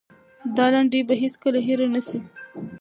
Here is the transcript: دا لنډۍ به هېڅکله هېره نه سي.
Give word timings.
دا 0.57 0.65
لنډۍ 0.73 1.01
به 1.09 1.15
هېڅکله 1.23 1.59
هېره 1.67 1.87
نه 1.93 2.01
سي. 2.07 2.19